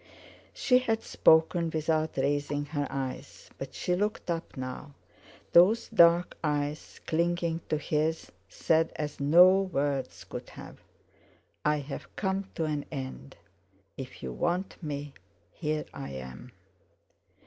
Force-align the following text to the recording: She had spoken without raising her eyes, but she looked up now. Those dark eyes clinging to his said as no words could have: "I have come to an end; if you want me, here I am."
She 0.55 0.79
had 0.79 1.03
spoken 1.03 1.69
without 1.71 2.17
raising 2.17 2.65
her 2.65 2.87
eyes, 2.89 3.51
but 3.59 3.75
she 3.75 3.95
looked 3.95 4.31
up 4.31 4.57
now. 4.57 4.95
Those 5.51 5.89
dark 5.89 6.35
eyes 6.43 6.99
clinging 7.05 7.61
to 7.69 7.77
his 7.77 8.31
said 8.49 8.91
as 8.95 9.19
no 9.19 9.59
words 9.61 10.23
could 10.23 10.49
have: 10.49 10.81
"I 11.63 11.77
have 11.81 12.15
come 12.15 12.45
to 12.55 12.65
an 12.65 12.85
end; 12.91 13.37
if 13.95 14.23
you 14.23 14.33
want 14.33 14.81
me, 14.81 15.13
here 15.51 15.85
I 15.93 16.09
am." 16.13 16.51